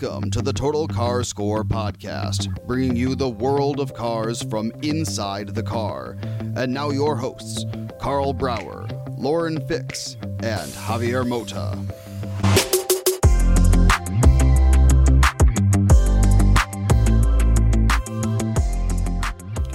[0.00, 5.48] Welcome to the Total Car Score podcast, bringing you the world of cars from inside
[5.48, 6.16] the car.
[6.56, 7.66] And now your hosts,
[8.00, 11.76] Karl Brauer, Lauren Fix, and Javier Mota.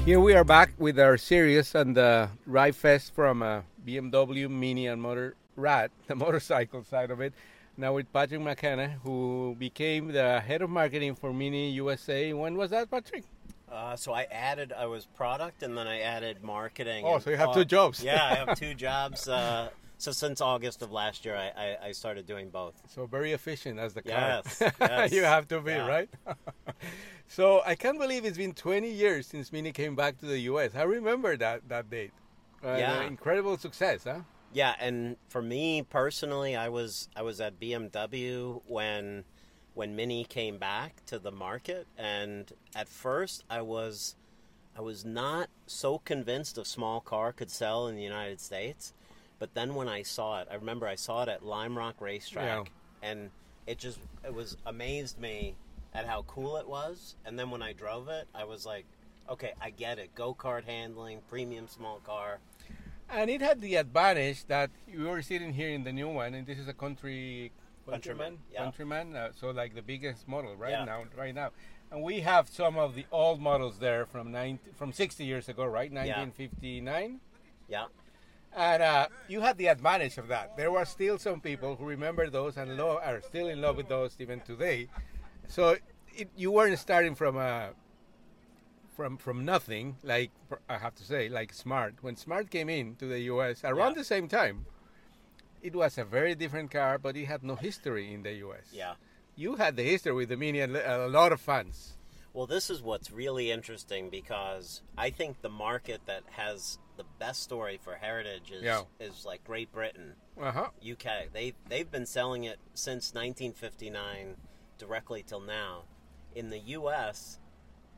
[0.05, 4.87] Here we are back with our series on the Ride Fest from uh, BMW, Mini,
[4.87, 7.33] and Motor Rad, the motorcycle side of it.
[7.77, 12.31] Now with Patrick McKenna, who became the head of marketing for Mini USA.
[12.33, 13.23] When was that, Patrick?
[13.69, 17.03] Uh, so I added, I was product, and then I added marketing.
[17.05, 18.01] Oh, and- so you have uh, two jobs.
[18.01, 19.27] yeah, I have two jobs.
[19.27, 22.75] Uh, so since August of last year, I, I, I started doing both.
[22.87, 24.41] So very efficient as the car.
[24.45, 25.87] Yes, yes, you have to be, yeah.
[25.87, 26.09] right?
[27.27, 30.75] so I can't believe it's been 20 years since Mini came back to the US.
[30.75, 32.11] I remember that, that date.
[32.63, 33.03] Uh, Yeah.
[33.03, 34.19] Incredible success, huh?
[34.55, 39.25] Yeah, and for me personally, I was I was at BMW when
[39.73, 44.15] when Mini came back to the market, and at first I was
[44.77, 48.93] I was not so convinced a small car could sell in the United States,
[49.39, 52.71] but then when I saw it, I remember I saw it at Lime Rock Racetrack,
[53.03, 53.31] and
[53.67, 55.55] it just it was amazed me
[55.93, 58.85] at how cool it was, and then when I drove it, I was like,
[59.29, 62.39] okay, I get it, go kart handling, premium small car.
[63.09, 66.45] And it had the advantage that you were sitting here in the new one, and
[66.45, 67.51] this is a country
[67.87, 68.63] Countryman, yeah.
[68.63, 70.85] countryman, uh, so like the biggest model right Yeah.
[70.85, 71.51] now, right now.
[71.91, 75.65] And we have some of the old models there from 90, from 60 years ago,
[75.65, 75.91] right?
[75.91, 77.19] 1959.
[77.69, 77.85] Yeah.
[78.55, 80.57] And uh, you had the advantage of that.
[80.57, 83.87] There were still some people who remember those and lo- are still in love with
[83.87, 84.87] those even today.
[85.47, 85.75] So
[86.15, 87.69] it, you weren't starting from a
[88.95, 90.31] from from nothing, like
[90.69, 91.95] I have to say, like Smart.
[92.01, 93.63] When Smart came in to the U.S.
[93.63, 93.99] around Yeah.
[93.99, 94.65] the same time,
[95.61, 98.67] it was a very different car, but it had no history in the U.S.
[98.71, 98.95] Yeah.
[99.35, 101.97] you had the history with the Mini and a lot of fans.
[102.33, 107.43] Well, this is what's really interesting because I think the market that has the best
[107.43, 108.83] story for heritage is Yeah.
[108.99, 110.69] is like Great Britain, Uh huh.
[110.93, 111.31] UK.
[111.33, 114.35] They they've been selling it since 1959
[114.77, 115.83] directly till now.
[116.33, 117.39] In the US,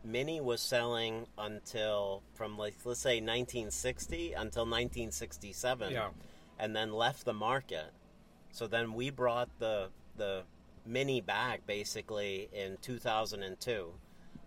[0.08, 6.10] Mini was selling until from like let's say 1960 until 1967 Yeah.
[6.60, 7.92] and then left the market.
[8.52, 10.44] So then we brought the the
[10.86, 13.94] mini back basically in 2002.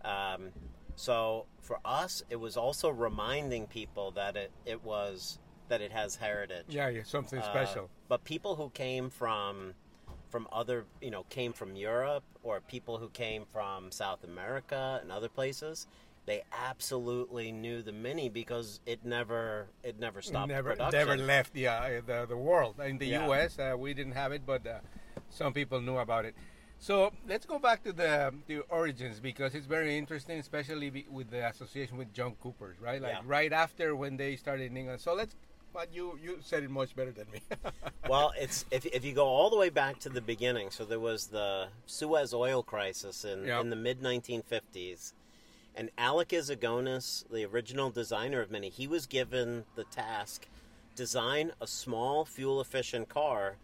[0.04, 0.48] Um,
[0.96, 5.38] so for us, it was also reminding people that it, it was
[5.68, 6.64] that it has heritage.
[6.68, 7.90] Yeah, yeah, something Uh, special.
[8.08, 9.74] But people who came from
[10.30, 15.10] from other, you know, came from Europe or people who came from South America and
[15.12, 15.86] other places,
[16.26, 20.98] they absolutely knew the Mini because it never it never stopped never, production.
[20.98, 22.76] never left the, uh, the the world.
[22.80, 23.26] In the Yeah.
[23.26, 24.78] U.S., uh, we didn't have it, but uh,
[25.28, 26.34] some people knew about it.
[26.78, 31.46] So let's go back to the the origins because it's very interesting, especially with the
[31.48, 33.02] association with John Cooper's, right?
[33.02, 33.22] Like Yeah.
[33.26, 35.00] right after when they started in England.
[35.00, 35.34] So let's.
[35.72, 37.40] But you you said it much better than me.
[38.08, 40.70] well, it's if, if you go all the way back to the beginning.
[40.70, 43.60] So there was the Suez oil crisis in, Yeah.
[43.60, 45.12] in the mid 1950s,
[45.76, 50.46] and Alec Issigonis, the original designer of Mini, he was given the task
[50.96, 53.56] design a small fuel efficient car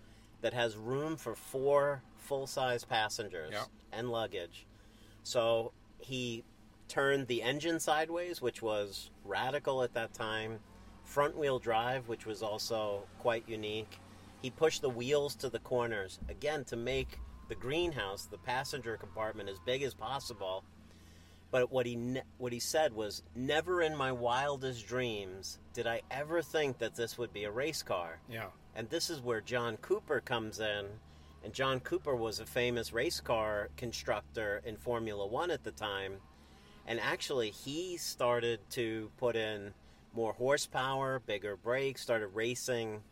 [0.42, 3.64] that has room for four full size passengers Yeah.
[3.92, 4.64] and luggage.
[5.24, 6.44] So he
[6.88, 10.60] turned the engine sideways, which was radical at that time,
[11.06, 13.98] front wheel drive, which was also quite unique.
[14.42, 17.18] He pushed the wheels to the corners, again, to make
[17.48, 20.64] the greenhouse, the passenger compartment, as big as possible.
[21.50, 26.02] But what he ne- what he said was, never in my wildest dreams did I
[26.10, 28.18] ever think that this would be a race car.
[28.28, 28.48] Yeah.
[28.74, 30.86] And this is where John Cooper comes in.
[31.44, 36.14] And John Cooper was a famous race car constructor in Formula One at the time.
[36.88, 39.72] And actually, he started to put in
[40.16, 43.02] more horsepower, bigger brakes, started racing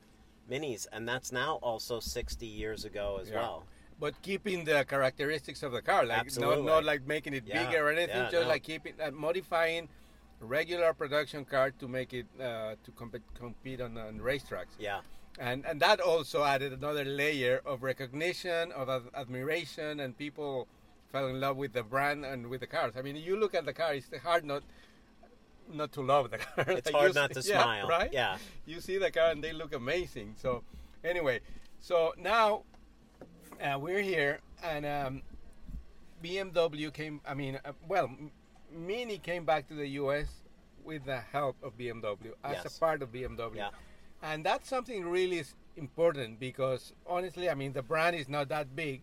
[0.50, 0.86] minis.
[0.92, 3.40] And that's now also 60 years ago as Yeah.
[3.40, 3.64] well.
[4.00, 7.86] But keeping the characteristics of the car, like not, not like making it Yeah, bigger
[7.86, 8.48] or anything, yeah, just no.
[8.54, 9.88] like keeping uh, modifying
[10.40, 14.74] regular production car to make it uh, to compete compete on, on racetracks.
[14.78, 15.00] Yeah.
[15.50, 20.52] and and that also added another layer of recognition of ad- admiration and people
[21.12, 23.64] fell in love with the brand and with the cars i mean you look at
[23.70, 24.62] the car it's hard not
[25.72, 27.88] not to love the car It's Like, hard you not to yeah, smile.
[27.88, 28.38] right Yeah.
[28.66, 30.62] you see the car and they look amazing so
[31.02, 31.40] anyway
[31.80, 32.62] so now
[33.62, 35.22] uh, we're here and um,
[36.22, 38.10] bmw came i mean uh, well
[38.72, 40.28] mini came back to the us
[40.84, 42.76] with the help of bmw as Yes.
[42.76, 43.70] a part of bmw Yeah.
[44.22, 45.42] and that's something really
[45.76, 49.02] important because honestly, I mean, the brand is not that big,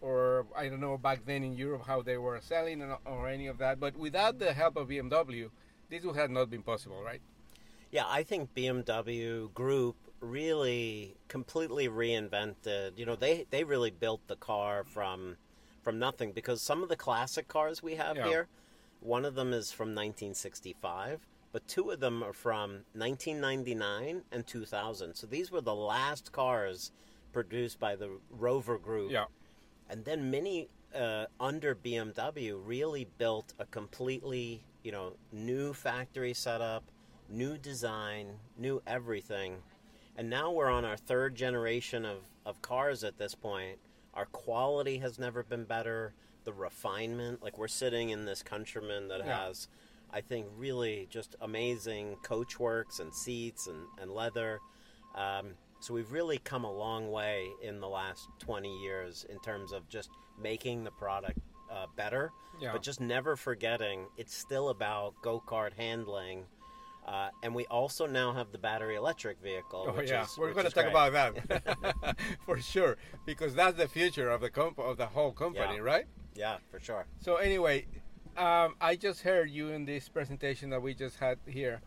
[0.00, 3.46] or I don't know back then in Europe how they were selling or, or any
[3.46, 3.78] of that.
[3.78, 5.48] But without the help of BMW,
[5.92, 7.20] this would have not been possible, right?
[7.90, 12.96] Yeah, I think BMW Group really completely reinvented.
[12.96, 15.36] You know, they they really built the car from
[15.82, 18.28] from nothing because some of the classic cars we have Yeah.
[18.28, 18.48] here,
[19.00, 25.14] one of them is from 1965, but two of them are from 1999 and 2000.
[25.14, 26.92] So these were the last cars
[27.32, 29.10] produced by the Rover Group.
[29.10, 29.26] Yeah.
[29.90, 36.84] And then Mini uh, under BMW really built a completely, you know, new factory setup,
[37.28, 39.56] new design, new everything.
[40.16, 43.78] And now we're on our third generation of, of cars at this point.
[44.14, 46.12] Our quality has never been better.
[46.44, 49.46] The refinement, like we're sitting in this Countryman that Yeah.
[49.46, 49.68] has,
[50.12, 54.58] I think, really just amazing coachworks and seats and, and leather.
[55.14, 59.72] Um, so we've really come a long way in the last 20 years in terms
[59.72, 61.38] of just making the product
[61.72, 62.30] uh, better,
[62.60, 62.72] Yeah.
[62.72, 66.44] but just never forgetting it's still about go kart handling.
[67.06, 69.86] Uh, and we also now have the battery electric vehicle.
[69.88, 70.90] Oh yeah, is, we're going to talk great.
[71.08, 71.12] about
[71.48, 72.16] that
[72.46, 72.96] for sure
[73.26, 75.80] because that's the future of the comp- of the whole company, Yeah.
[75.80, 76.06] right?
[76.34, 77.06] Yeah, for sure.
[77.18, 77.86] So anyway,
[78.36, 81.80] um, I just heard you in this presentation that we just had here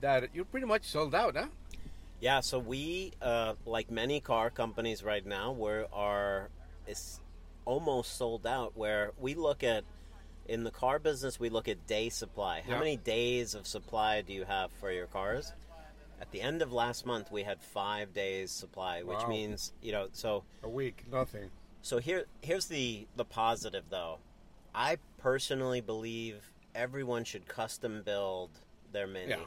[0.00, 1.46] that you're pretty much sold out, huh?
[2.20, 6.48] Yeah, so we, uh, like many car companies right now, we are
[6.88, 7.20] is
[7.66, 8.74] almost sold out.
[8.76, 9.84] Where we look at
[10.48, 12.62] in the car business, we look at day supply.
[12.62, 12.78] How Yeah.
[12.78, 15.52] many days of supply do you have for your cars?
[16.20, 19.28] At the end of last month, we had five days supply, which Wow.
[19.28, 20.08] means you know.
[20.12, 21.50] So A week, nothing.
[21.82, 24.20] so here here's the the positive though.
[24.74, 28.50] I personally believe everyone should custom build
[28.92, 29.30] their Mini.
[29.30, 29.46] Yeah.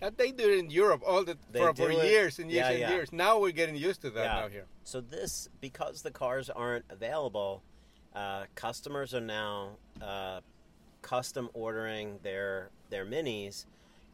[0.00, 2.70] That they do it in Europe all the They for, for years and years Yeah,
[2.70, 2.90] and yeah.
[2.94, 3.12] years.
[3.12, 4.40] Now we're getting used to that Yeah.
[4.40, 4.66] now here.
[4.84, 7.62] So this, because the cars aren't available,
[8.14, 10.40] uh, customers are now uh,
[11.02, 13.66] custom ordering their their minis,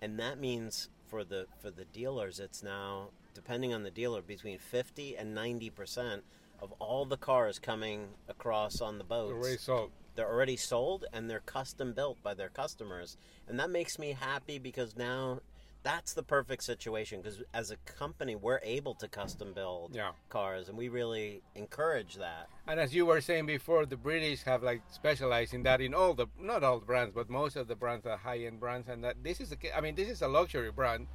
[0.03, 4.59] and that means for the for the dealers, it's now depending on the dealer between
[4.59, 6.25] fifty and ninety percent
[6.61, 9.33] of all the cars coming across on the boats.
[9.33, 9.93] Already sold.
[10.17, 13.17] They're already sold and they're custom built by their customers,
[13.47, 15.41] and that makes me happy because now.
[15.87, 20.11] That's the perfect situation because as a company, we're able to custom build Yeah.
[20.28, 22.49] cars, and we really encourage that.
[22.66, 26.12] And as you were saying before, the British have like specialized in that in all
[26.12, 29.05] the not all the brands, but most of the brands are high end brands, and
[29.05, 31.07] that this is a, I mean this is a luxury brand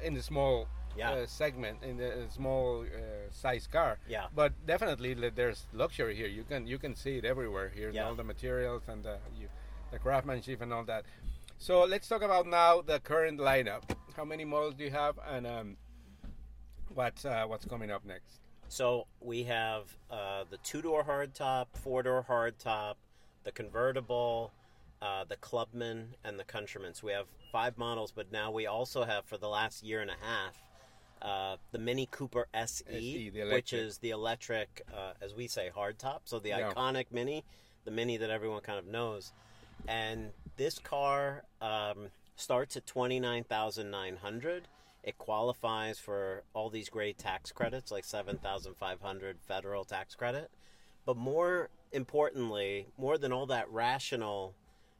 [0.00, 1.10] in the small Yeah.
[1.12, 3.98] uh, segment in the uh, small uh, size car.
[4.06, 4.26] Yeah.
[4.40, 6.28] But definitely there's luxury here.
[6.28, 7.90] You can you can see it everywhere here.
[7.90, 8.06] Yeah.
[8.06, 9.48] All the materials and the you,
[9.90, 11.04] the craftsmanship and all that.
[11.62, 13.82] So let's talk about now the current lineup.
[14.16, 15.76] How many models do you have, and um,
[16.92, 18.40] what's uh, what's coming up next?
[18.66, 22.94] So we have uh, the two door hardtop, four door hardtop,
[23.44, 24.50] the convertible,
[25.00, 26.94] uh, the Clubman, and the Countryman.
[26.94, 30.10] So we have five models, but now we also have for the last year and
[30.10, 30.58] a half.
[31.22, 36.22] Uh, the Mini Cooper SE, SE, which is the electric, uh, as we say, hardtop.
[36.24, 36.72] So the Yeah.
[36.72, 37.44] iconic Mini,
[37.84, 39.32] the Mini that everyone kind of knows.
[39.88, 44.68] And this car um, starts at twenty nine thousand nine hundred.
[45.02, 50.14] It qualifies for all these great tax credits, like seven thousand five hundred federal tax
[50.14, 50.50] credit.
[51.04, 54.54] But more importantly, more than all that rational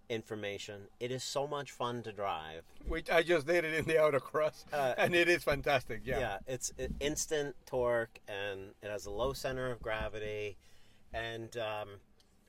[0.08, 2.64] information, it is so much fun to drive.
[2.88, 6.00] Which I just did it in the autocross, Uh, and it is fantastic.
[6.04, 6.18] Yeah.
[6.18, 10.56] Yeah, it's instant torque and it has a low center of gravity.
[11.14, 11.88] And um,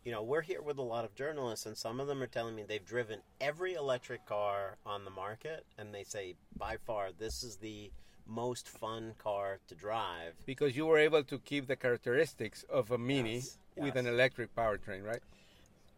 [0.04, 2.56] you know, we're here with a lot of journalists, and some of them are telling
[2.56, 7.44] me they've driven every electric car on the market, and they say by far this
[7.44, 7.90] is the
[8.26, 10.34] most fun car to drive.
[10.46, 14.56] Because you were able to keep the characteristics of a Mini Yes, with an electric
[14.56, 15.22] powertrain, right?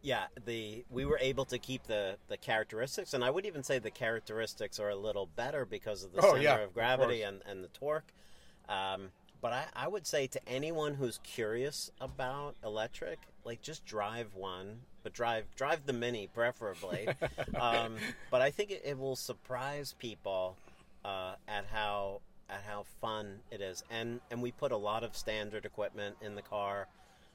[0.02, 3.78] Yeah, the we were able to keep the the characteristics, and I would even say
[3.80, 7.20] the characteristics are a little better because of the Oh, center yeah, of of gravity
[7.20, 7.28] course.
[7.28, 8.12] and, and the torque.
[8.68, 9.10] Um,
[9.40, 14.80] but I, I would say to anyone who's curious about electric, like just drive one,
[15.02, 17.08] but drive drive the Mini preferably.
[17.58, 17.96] um,
[18.30, 20.56] but I think it, it will surprise people
[21.04, 25.16] uh, at how at how fun it is, and and we put a lot of
[25.16, 26.88] standard equipment in the car,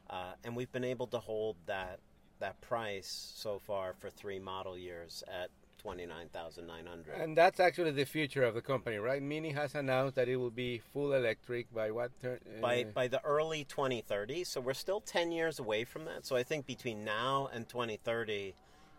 [0.10, 2.00] uh, and we've been able to hold that
[2.40, 5.50] that price so far for three model years at
[5.82, 7.16] twenty nine thousand nine hundred.
[7.16, 9.22] And that's actually the future of the company, right?
[9.22, 12.12] Mini has announced that it will be full electric by what?
[12.22, 16.26] Ter- by uh, by the early 2030 so we're still 10 years away from that
[16.26, 18.54] so i think between now and 2030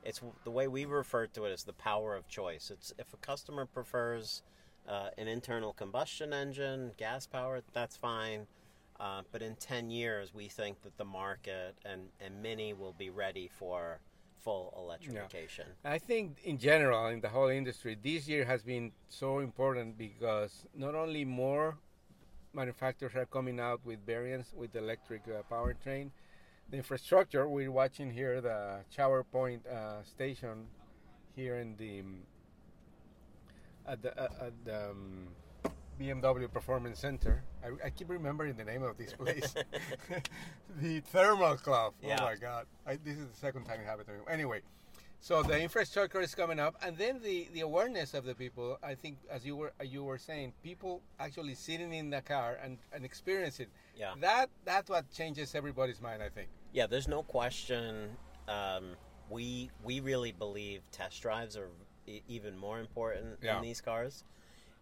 [0.05, 3.17] it's the way we refer to it as the power of choice it's if a
[3.19, 4.43] customer prefers
[4.89, 8.47] uh, an internal combustion engine gas powered that's fine
[8.99, 13.11] uh, but in 10 years we think that the market and, and mini will be
[13.11, 14.01] ready for
[14.43, 15.67] full electrification.
[15.85, 20.67] I think in general in the whole industry, this year has been so important because
[20.75, 21.79] not only more
[22.53, 26.11] manufacturers are coming out with variants with electric uh, powertrain,
[26.71, 30.67] the infrastructure we're watching here, the ChargePoint uh, station
[31.35, 32.19] here in the um,
[33.87, 35.29] at the uh, at the um,
[36.03, 37.43] BMW Performance Center.
[37.65, 39.55] I, I keep remembering the name of this place,
[40.81, 41.95] the Thermal Club.
[42.03, 42.19] Yeah.
[42.21, 42.67] Oh my God!
[42.87, 44.19] I, this is the second time it happened to me.
[44.29, 44.61] Anyway,
[45.21, 48.79] so the infrastructure is coming up, and then the, the awareness of the people.
[48.83, 52.79] I think, as you were you were saying, people actually sitting in the car and,
[52.93, 53.69] and experience it.
[53.97, 54.15] Yeah.
[54.21, 56.23] That that's what changes everybody's mind.
[56.23, 56.49] I think.
[56.73, 58.17] Yeah, there's no question.
[58.49, 58.97] Um,
[59.31, 61.69] we we really believe test drives are
[62.29, 63.59] even more important Yeah.
[63.59, 64.25] in these cars,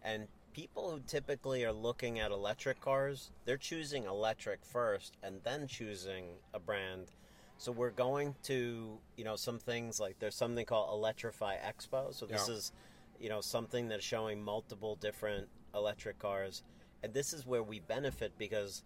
[0.03, 5.67] and people who typically are looking at electric cars, they're choosing electric first and then
[5.67, 7.07] choosing a brand.
[7.57, 12.13] So we're going to you know some things like there's something called Electrify Expo.
[12.13, 12.55] So this Yeah.
[12.55, 12.71] is
[13.19, 16.63] you know something that's showing multiple different electric cars,
[17.03, 18.83] and this is where we benefit because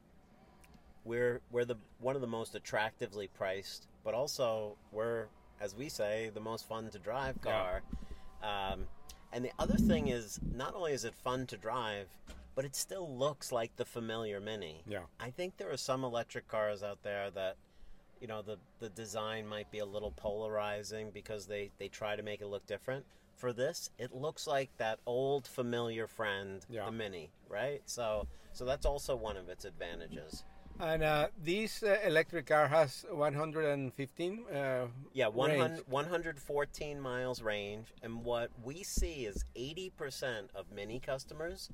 [1.05, 5.27] we're we're the one of the most attractively priced, but also we're,
[5.61, 7.51] as we say, the most fun to drive Yeah.
[7.51, 7.81] car.
[8.43, 8.87] Um,
[9.33, 12.07] and the other thing is, not only is it fun to drive,
[12.55, 14.81] but it still looks like the familiar Mini.
[14.87, 15.01] Yeah.
[15.19, 17.57] I think there are some electric cars out there that,
[18.21, 22.23] you know, the the design might be a little polarizing because they they try to
[22.23, 23.05] make it look different.
[23.35, 26.85] For this, it looks like that old familiar friend, Yeah.
[26.85, 27.81] the Mini, right?
[27.85, 30.45] So so that's also one of its advantages.
[30.79, 34.45] And uh, this uh, electric car has 115.
[34.45, 35.79] Uh, Yeah, 100, range.
[35.87, 37.87] 114 miles range.
[38.03, 41.69] And what we see is 80% of many customers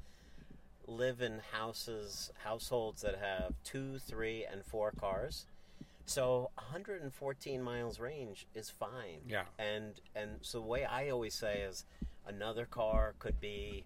[0.87, 5.45] live in houses, households that have two, three, and four cars.
[6.05, 9.21] So 114 miles range is fine.
[9.27, 9.43] Yeah.
[9.57, 11.85] And and so the way I always say is
[12.27, 13.85] another car could be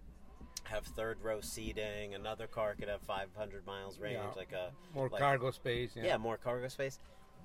[0.68, 4.32] have third row seating, another car could have 500 miles range Yeah.
[4.36, 5.96] like a more like- cargo space.
[5.96, 6.04] Yeah.
[6.06, 7.00] yeah, more cargo space.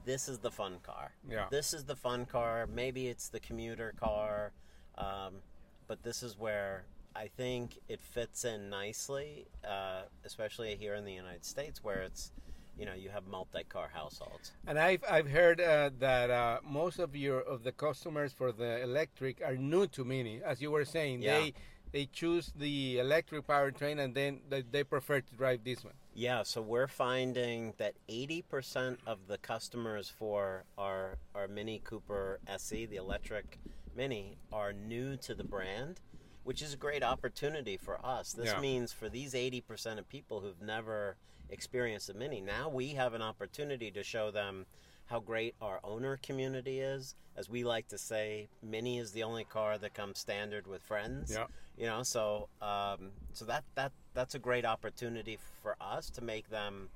[0.05, 1.13] This is the fun car.
[1.29, 1.49] Yeah.
[1.51, 2.67] This is the fun car.
[2.67, 4.53] Maybe it's the commuter car,
[4.97, 5.43] um,
[5.87, 6.85] but this is where
[7.15, 12.33] I think it fits in nicely, uh, especially here in the United States, where it's,
[12.79, 14.53] you know, you have multi-car households.
[14.67, 18.81] And I've I've heard uh, that uh, most of your of the customers for the
[18.83, 21.21] electric are new to Mini, as you were saying.
[21.23, 21.41] Yeah.
[21.41, 21.55] They
[21.93, 25.95] they choose the electric powertrain and then they, they prefer to drive this one.
[26.15, 32.87] Yeah, so we're finding that 80% of the customers for our, our Mini Cooper SE,
[32.87, 33.59] the electric
[33.97, 36.01] Mini, are new to the brand,
[36.45, 38.33] which is a great opportunity for us.
[38.33, 38.61] This Yeah.
[38.61, 41.17] means for these 80% of people who've never
[41.49, 44.67] experienced a Mini, now we have an opportunity to show them
[45.07, 47.17] how great our owner community is.
[47.37, 51.33] As we like to say, Mini is the only car that comes standard with friends
[51.33, 51.47] Yeah.
[51.81, 56.51] You know so um, so that that that's a great opportunity for us to make
[56.51, 56.91] them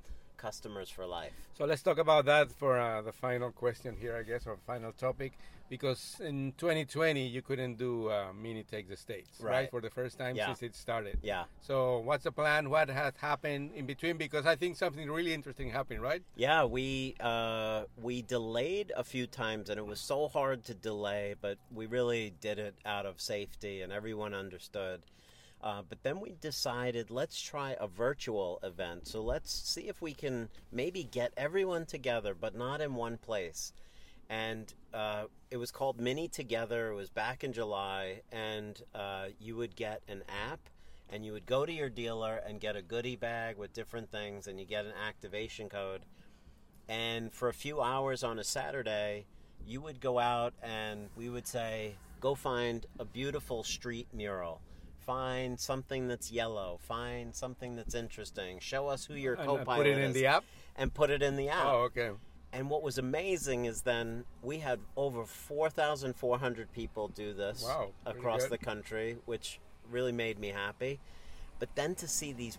[0.49, 4.25] customers for life So let's talk about that for uh, the final question here, I
[4.31, 5.33] guess, or final topic.
[5.75, 9.51] Because in 2020 you couldn't do uh, Mini Take the States, right.
[9.55, 9.71] Right.
[9.75, 10.47] For the first time Yeah.
[10.49, 11.17] since it started.
[11.23, 11.77] yeah So
[12.09, 12.63] what's the plan?
[12.77, 14.17] What has happened in between?
[14.27, 16.23] Because I think something really interesting happened, right?
[16.47, 16.87] yeah we
[17.33, 21.85] uh, we delayed a few times and it was so hard to delay but we
[21.99, 24.99] really did it out of safety and everyone understood
[25.65, 30.15] uh, but then we decided let's try a virtual event so let's see if we
[30.15, 33.73] can maybe get everyone together but not in one place
[34.29, 36.91] and uh, it was called Mini Together.
[36.91, 40.61] It was back in July, and uh, you would get an app,
[41.11, 44.47] and you would go to your dealer and get a goodie bag with different things,
[44.47, 46.03] and you get an activation code.
[46.89, 49.27] And for a few hours on a Saturday,
[49.67, 54.61] you would go out and we would say, go find a beautiful street mural.
[55.05, 56.79] Find something that's yellow.
[56.83, 58.59] Find something that's interesting.
[58.61, 60.45] Show us who your And, uh, co-pilot put it in is, the app?
[60.77, 61.67] and put it in the app.
[61.67, 62.11] Oh, okay.
[62.53, 68.47] And what was amazing is then we had over 4,400 people do this Wow, across
[68.47, 69.59] the country, which
[69.91, 71.01] really made me happy.
[71.59, 72.59] But then to see these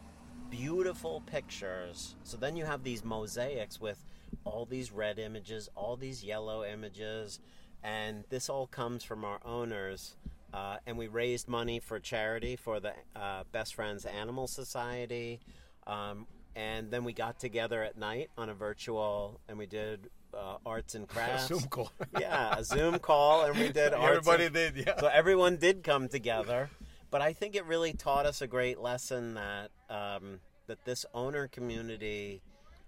[0.49, 4.03] beautiful pictures, so then you have these mosaics with
[4.43, 7.39] all these red images, all these yellow images,
[7.83, 10.15] and this all comes from our owners.
[10.55, 15.41] Uh, and we raised money for charity for the uh, Best Friends Animal Society.
[15.85, 20.55] Um, and then we got together at night on a virtual, and we did uh,
[20.65, 21.47] arts and crafts.
[21.47, 21.91] Zoom call.
[22.19, 24.27] yeah, a Zoom call, and we did arts.
[24.27, 24.97] Everybody and- did, yeah.
[24.97, 26.69] So everyone did come together,
[27.11, 31.49] but I think it really taught us a great lesson that um, that this owner
[31.49, 32.41] community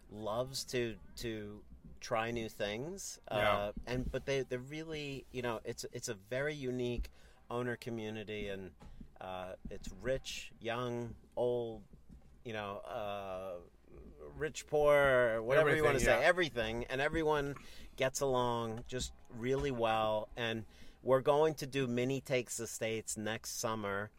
[0.10, 1.60] loves to to
[2.00, 3.20] try new things.
[3.30, 3.38] Yeah.
[3.38, 7.10] Uh, and but they they really you know it's it's a very unique
[7.50, 8.72] owner community, and
[9.22, 11.82] uh, it's rich, young, old,
[12.44, 12.82] you know.
[12.88, 13.60] Uh,
[14.38, 17.56] rich poor whatever you want to Everything, say everything and everyone
[17.96, 20.66] gets along just really well and
[21.02, 24.12] we're going to do mini takes the states next summer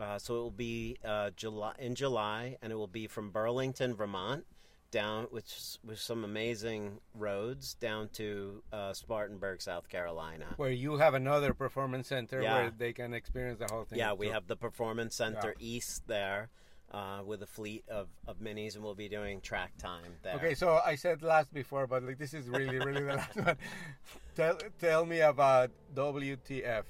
[0.00, 3.94] uh, so it will be uh, July in July, and it will be from Burlington,
[3.94, 4.44] Vermont,
[4.90, 10.46] down which with some amazing roads down to uh, Spartanburg, South Carolina.
[10.56, 12.54] Where you have another performance center Yeah.
[12.54, 13.98] where they can experience the whole thing.
[13.98, 14.32] Yeah, we too.
[14.32, 15.66] have the Performance Center Yeah.
[15.66, 16.48] East there
[16.92, 20.34] uh, with a fleet of, of minis, and we'll be doing track time there.
[20.34, 23.56] Okay, so I said last before, but like this is really, really the last one.
[24.36, 26.84] Tell, tell me about WTF.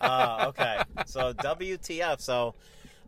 [0.00, 2.20] uh, okay, so WTF?
[2.20, 2.54] So.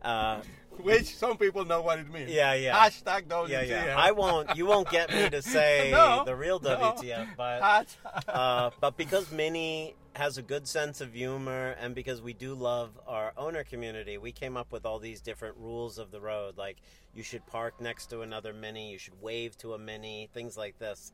[0.05, 0.41] Uh,
[0.77, 2.29] Which some people know what it means.
[2.29, 2.77] Yeah, yeah.
[2.77, 3.49] Hashtag WTF.
[3.49, 3.95] yeah, yeah.
[3.97, 4.57] I won't.
[4.57, 6.75] You won't get me to say No, the real no.
[6.77, 7.87] WTF, but
[8.27, 12.99] uh, but because Mini has a good sense of humor, and because we do love
[13.07, 16.57] our owner community, we came up with all these different rules of the road.
[16.57, 16.77] Like
[17.13, 20.77] you should park next to another Mini, you should wave to a Mini, things like
[20.77, 21.13] this.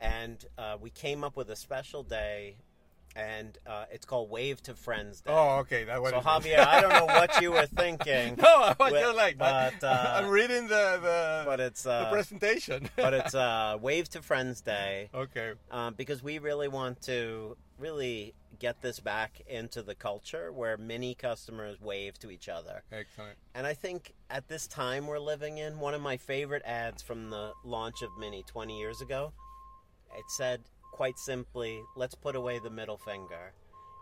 [0.00, 2.56] And uh, we came up with a special day,
[3.18, 5.32] and uh, it's called Wave to Friends Day.
[5.32, 5.84] Oh, okay.
[5.84, 6.20] That so.
[6.20, 8.36] Javier, I don't know what you were thinking.
[8.48, 12.88] No, I was like, but, uh, I'm reading the the, but it's the uh, presentation.
[12.96, 15.52] but it's uh, Wave to Friends Day okay.
[15.70, 21.14] um, because we really want to really get this back into the culture where many
[21.14, 22.82] customers wave to each other.
[22.92, 23.36] Excellent.
[23.54, 27.30] And I think at this time we're living in, one of my favorite ads from
[27.30, 29.32] the launch of Mini 20 years ago,
[30.16, 30.60] it said
[30.98, 33.52] quite simply, "Let's put away the middle finger."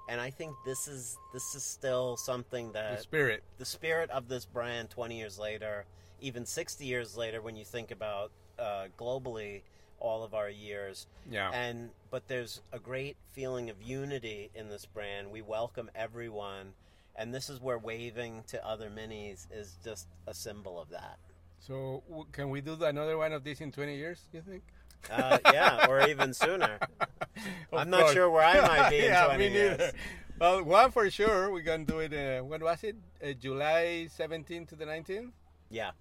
[0.09, 3.45] And I think this is this is still something that The spirit.
[3.59, 5.85] the spirit of this brand 20 years later,
[6.21, 9.63] even 60 years later, when you think about uh, globally
[9.99, 11.07] all of our years.
[11.31, 11.51] Yeah.
[11.53, 15.31] And but there's a great feeling of unity in this brand.
[15.31, 16.73] We welcome everyone,
[17.15, 21.19] and this is where waving to other minis is just a symbol of that.
[21.59, 24.29] So can we do another one of these in 20 years?
[24.33, 24.63] You think?
[25.11, 26.79] Uh, yeah, or even sooner.
[27.73, 28.13] I'm not course.
[28.15, 29.59] sure where I might be in yeah, 20 me neither.
[29.77, 29.93] years.
[30.39, 31.51] Well, one for sure.
[31.51, 32.13] We're gonna do it.
[32.13, 32.97] Uh, when was it?
[33.25, 35.33] Uh, July 17th to the 19th
[35.71, 35.93] Yeah,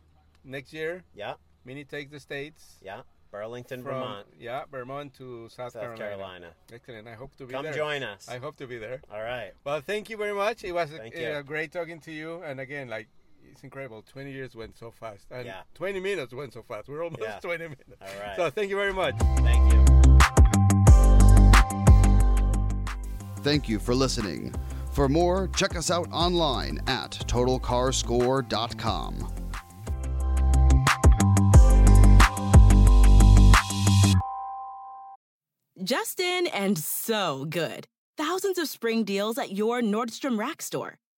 [0.43, 1.03] next year.
[1.15, 2.75] yeah, Mini takes the states.
[2.83, 3.01] yeah.
[3.31, 5.97] Burlington, from, Vermont, Yeah, Vermont to South, South Carolina.
[5.97, 6.47] Carolina.
[6.71, 7.07] Excellent.
[7.07, 7.73] I hope to be Come there.
[7.73, 8.29] Come join us.
[8.29, 9.01] I hope to be there.
[9.11, 9.51] All right.
[9.65, 10.63] Well, thank you very much.
[10.63, 11.43] It was uh, you.
[11.43, 12.41] great talking to you.
[12.43, 13.07] And again, like,
[13.55, 14.01] it's incredible.
[14.03, 15.25] 20 years went so fast.
[15.31, 15.61] And Yeah.
[15.75, 16.89] 20 minutes went so fast.
[16.89, 17.39] We're almost Yeah.
[17.39, 17.83] 20 minutes.
[18.01, 18.35] All right.
[18.35, 19.15] So thank you very much.
[19.37, 19.85] Thank you.
[23.43, 24.53] Thank you for listening.
[24.91, 29.31] For more, check us out online at totalcarscore.com.
[35.83, 37.85] Justin and so good.
[38.17, 40.95] Thousands of spring deals at your Nordstrom Rack store.